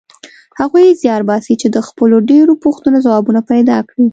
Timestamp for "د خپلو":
1.75-2.15